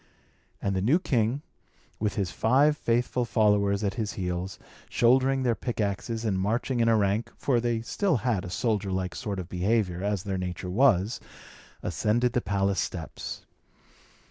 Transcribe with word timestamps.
And 0.63 0.75
the 0.75 0.81
new 0.81 0.97
king, 0.97 1.43
with 1.99 2.15
his 2.15 2.31
five 2.31 2.75
faithful 2.75 3.23
followers 3.23 3.83
at 3.83 3.93
his 4.01 4.13
heels, 4.13 4.57
shouldering 4.89 5.43
their 5.43 5.53
pickaxes 5.53 6.25
and 6.25 6.39
marching 6.39 6.79
in 6.79 6.87
a 6.87 6.97
rank 6.97 7.31
(for 7.37 7.59
they 7.59 7.81
still 7.83 8.17
had 8.25 8.43
a 8.43 8.49
soldier 8.49 8.91
like 8.91 9.13
sort 9.13 9.37
of 9.37 9.47
behaviour, 9.47 10.01
as 10.03 10.23
their 10.23 10.39
nature 10.39 10.71
was), 10.71 11.19
ascended 11.83 12.33
the 12.33 12.41
palace 12.41 12.79
steps. 12.79 13.45